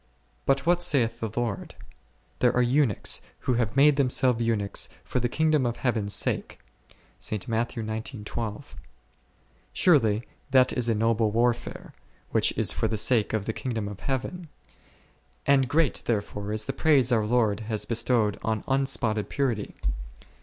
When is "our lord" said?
17.11-17.59